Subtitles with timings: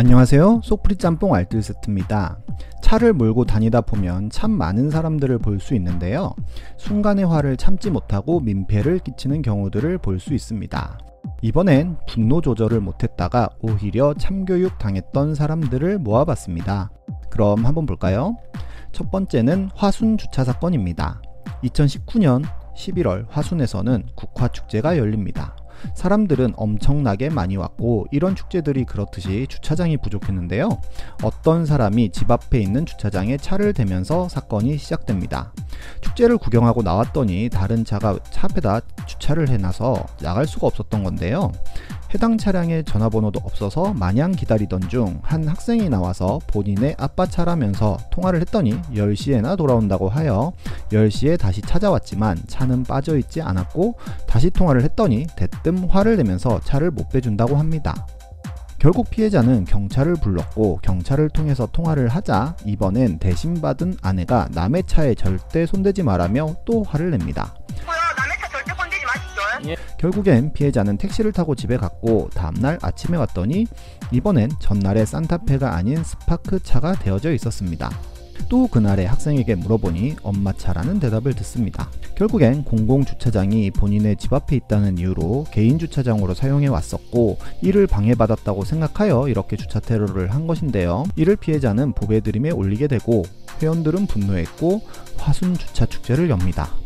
[0.00, 0.62] 안녕하세요.
[0.64, 2.38] 속풀이 짬뽕 알뜰 세트입니다.
[2.80, 6.34] 차를 몰고 다니다 보면 참 많은 사람들을 볼 수 있는데요.
[6.78, 10.98] 순간의 화를 참지 못하고 민폐를 끼치는 경우들을 볼 수 있습니다.
[11.42, 16.90] 이번엔 분노 조절을 못했다가 오히려 참교육 당했던 사람들을 모아봤습니다.
[17.28, 18.38] 그럼 한번 볼까요?
[18.92, 21.20] 첫 번째는 화순 주차 사건입니다.
[21.64, 22.42] 2019년
[22.74, 25.54] 11월 화순에서는 국화축제가 열립니다.
[25.94, 30.80] 사람들은 엄청나게 많이 왔고 이런 축제들이 그렇듯이 주차장이 부족했는데요.
[31.22, 35.52] 어떤 사람이 집 앞에 있는 주차장에 차를 대면서 사건이 시작됩니다.
[36.00, 41.52] 축제를 구경하고 나왔더니 다른 차가 차 앞에다 주차를 해놔서 나갈 수가 없었던 건데요.
[42.12, 48.80] 해당 차량의 전화번호도 없어서 마냥 기다리던 중 한 학생이 나와서 본인의 아빠 차라면서 통화를 했더니
[48.92, 50.52] 10시에나 돌아온다고 하여
[50.90, 53.94] 10시에 다시 찾아왔지만 차는 빠져있지 않았고
[54.26, 58.06] 다시 통화를 했더니 대뜸 화를 내면서 차를 못 빼준다고 합니다.
[58.80, 65.66] 결국 피해자는 경찰을 불렀고 경찰을 통해서 통화를 하자 이번엔 대신 받은 아내가 남의 차에 절대
[65.66, 67.54] 손대지 말라며 또 화를 냅니다.
[69.98, 73.66] 결국엔 피해자는 택시를 타고 집에 갔고 다음날 아침에 왔더니
[74.12, 77.90] 이번엔 전날의 산타페가 아닌 스파크 차가 되어져 있었습니다.
[78.48, 81.90] 또 그날의 학생에게 물어보니 엄마 차라는 대답을 듣습니다.
[82.16, 89.56] 결국엔 공공주차장이 본인의 집 앞에 있다는 이유로 개인 주차장으로 사용해 왔었고 이를 방해받았다고 생각하여 이렇게
[89.56, 91.04] 주차 테러를 한 것인데요.
[91.16, 93.24] 이를 피해자는 보배드림에 올리게 되고
[93.62, 94.82] 회원들은 분노했고
[95.16, 96.79] 화순 주차 축제를 엽니다.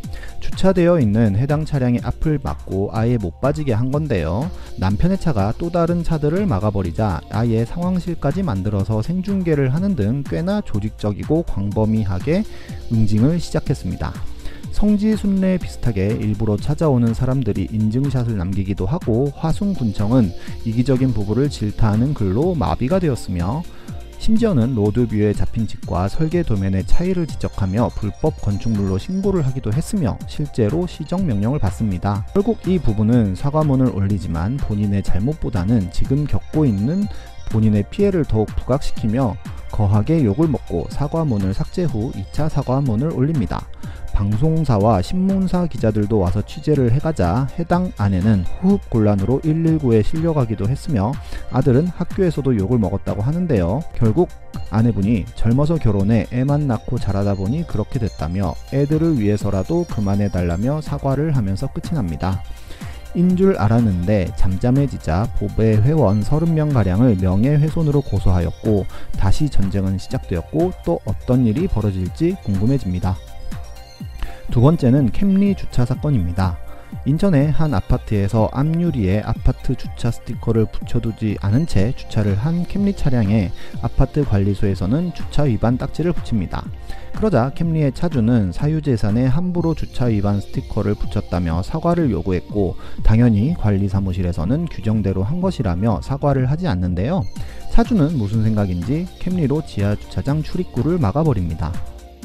[0.51, 4.49] 주차되어 있는 해당 차량의 앞을 막고 아예 못 빠지게 한 건데요.
[4.79, 12.43] 남편의 차가 또 다른 차들을 막아버리자 아예 상황실까지 만들어서 생중계를 하는 등 꽤나 조직적이고 광범위하게
[12.91, 14.13] 응징을 시작했습니다.
[14.71, 20.31] 성지 순례 비슷하게 일부러 찾아오는 사람들이 인증샷을 남기기도 하고 화순군청은
[20.65, 23.63] 이기적인 부부를 질타하는 글로 마비가 되었으며
[24.25, 31.27] 심지어는 로드뷰에 잡힌 집과 설계 도면의 차이를 지적하며 불법 건축물로 신고를 하기도 했으며 실제로 시정
[31.27, 32.25] 명령을 받습니다.
[32.33, 37.03] 결국 이 부분은 사과문을 올리지만 본인의 잘못보다는 지금 겪고 있는
[37.51, 39.37] 본인의 피해를 더욱 부각시키며
[39.69, 43.67] 거하게 욕을 먹고 사과문을 삭제 후 2차 사과문을 올립니다.
[44.15, 51.11] 방송사와 신문사 기자들도 와서 취재를 해가자 해당 아내는 호흡 곤란으로 119에 실려가기도 했으며
[51.51, 53.81] 아들은 학교에서도 욕을 먹었다고 하는데요.
[53.93, 54.29] 결국
[54.71, 61.93] 아내분이 젊어서 결혼해 애만 낳고 자라다 보니 그렇게 됐다며 애들을 위해서라도 그만해달라며 사과를 하면서 끝이
[61.93, 62.41] 납니다.
[63.15, 68.85] 인줄 알았는데 잠잠해지자 보배 회원 30명가량을 명예훼손으로 고소하였고
[69.17, 73.15] 다시 전쟁은 시작되었고 또 어떤 일이 벌어질지 궁금해집니다.
[74.51, 76.57] 두 번째는 캠리 주차 사건입니다.
[77.05, 83.51] 인천의 한 아파트에서 앞유리에 아파트 주차 스티커를 붙여두지 않은 채 주차를 한 캠리 차량에
[83.81, 86.63] 아파트 관리소에서는 주차 위반 딱지를 붙입니다.
[87.15, 95.41] 그러자 캠리의 차주는 사유재산에 함부로 주차 위반 스티커를 붙였다며 사과를 요구했고 당연히 관리사무실에서는 규정대로 한
[95.41, 97.23] 것이라며 사과를 하지 않는데요.
[97.71, 101.73] 차주는 무슨 생각인지 캠리로 지하주차장 출입구를 막아버립니다.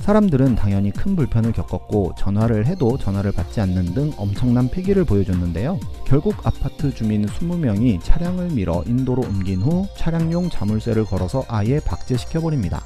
[0.00, 5.78] 사람들은 당연히 큰 불편을 겪었고 전화를 해도 전화를 받지 않는 등 엄청난 폐기를 보여줬는데요.
[6.06, 12.82] 결국 아파트 주민 20명이 차량을 밀어 인도로 옮긴 후 차량용 자물쇠를 걸어서 아예 박제시켜버립니다.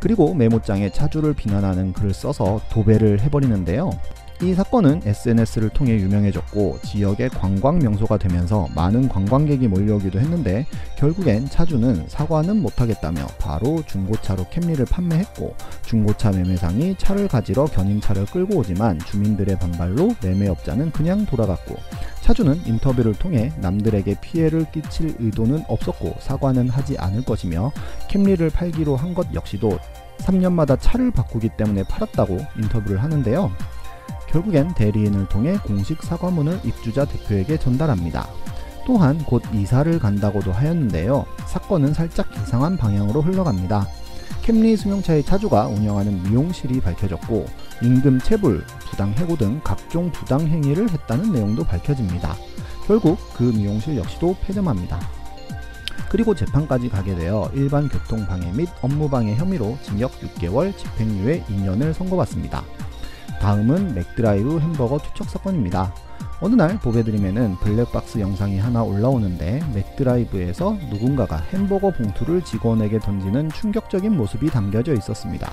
[0.00, 3.90] 그리고 메모장에 차주를 비난하는 글을 써서 도배를 해버리는데요.
[4.42, 10.66] 이 사건은 SNS를 통해 유명해졌고 지역의 관광 명소가 되면서 많은 관광객이 몰려오기도 했는데
[10.96, 15.54] 결국엔 차주는 사과는 못하겠다며 바로 중고차로 캠리를 판매했고
[15.86, 21.76] 중고차 매매상이 차를 가지러 견인차를 끌고 오지만 주민들의 반발로 매매업자는 그냥 돌아갔고
[22.22, 27.70] 차주는 인터뷰를 통해 남들에게 피해를 끼칠 의도는 없었고 사과는 하지 않을 것이며
[28.08, 29.78] 캠리를 팔기로 한 것 역시도
[30.20, 33.52] 3년마다 차를 바꾸기 때문에 팔았다고 인터뷰를 하는데요.
[34.32, 38.26] 결국엔 대리인을 통해 공식 사과문을 입주자 대표에게 전달합니다.
[38.86, 41.24] 또한 곧 이사를 간다고도 하였는데요.
[41.46, 43.86] 사건은 살짝 이상한 방향으로 흘러갑니다.
[44.40, 47.46] 캠리 승용차의 차주가 운영하는 미용실이 밝혀졌고
[47.82, 52.34] 임금 체불, 부당 해고 등 각종 부당 행위를 했다는 내용도 밝혀집니다.
[52.86, 54.98] 결국 그 미용실 역시도 폐점합니다.
[56.08, 62.64] 그리고 재판까지 가게 되어 일반 교통방해 및 업무방해 혐의로 징역 6개월, 집행유예 2년을 선고받습니다.
[63.42, 65.92] 다음은 맥드라이브 햄버거 투척 사건입니다.
[66.40, 74.48] 어느 날 보배드림에는 블랙박스 영상이 하나 올라오는데 맥드라이브에서 누군가가 햄버거 봉투를 직원에게 던지는 충격적인 모습이
[74.48, 75.50] 담겨져 있었습니다.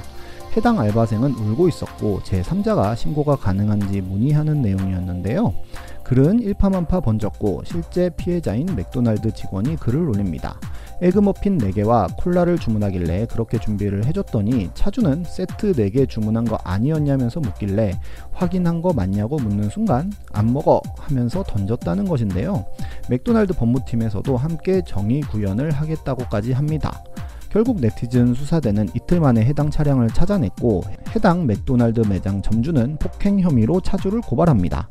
[0.56, 5.56] 해당 알바생은 울고 있었고 제3자가 신고가 가능한지 문의하는 내용이었는데요.
[6.04, 10.60] 글은 일파만파 번졌고 실제 피해자인 맥도날드 직원이 글을 올립니다.
[11.02, 17.98] 에그머핀 4개와 콜라를 주문하길래 그렇게 준비를 해줬더니 차주는 세트 4개 주문한 거 아니었냐면서 묻길래
[18.34, 22.66] 확인한 거 맞냐고 묻는 순간 안 먹어 하면서 던졌다는 것인데요.
[23.10, 27.02] 맥도날드 법무팀에서도 함께 정의 구현을 하겠다고까지 합니다.
[27.50, 30.84] 결국 네티즌 수사대는 이틀 만에 해당 차량을 찾아냈고
[31.16, 34.88] 해당 맥도날드 매장 점주는 폭행 혐의로 차주를 고발합니다.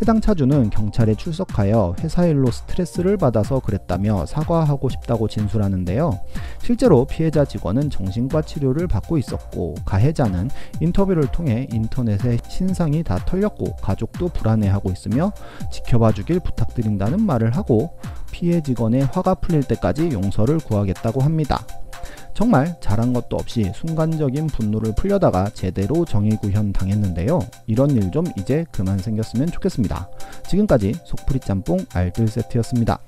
[0.00, 6.18] 해당 차주는 경찰에 출석하여 회사 일로 스트레스를 받아서 그랬다며 사과하고 싶다고 진술하는데요.
[6.62, 10.48] 실제로 피해자 직원은 정신과 치료를 받고 있었고 가해자는
[10.80, 15.32] 인터뷰를 통해 인터넷에 신상이 다 털렸고 가족도 불안해하고 있으며
[15.70, 17.98] 지켜봐 주길 부탁드린다는 말을 하고
[18.30, 21.66] 피해 직원의 화가 풀릴 때까지 용서를 구하겠다고 합니다.
[22.38, 27.40] 정말 잘한 것도 없이 순간적인 분노를 풀려다가 제대로 정의구현 당했는데요.
[27.66, 30.08] 이런 일 좀 이제 그만 생겼으면 좋겠습니다.
[30.48, 33.00] 지금까지 속풀이 짬뽕 알뜰 세트였습니다.